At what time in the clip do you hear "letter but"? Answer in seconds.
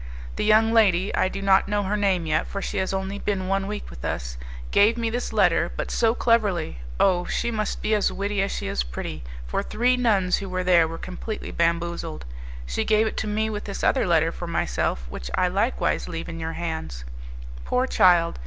5.31-5.91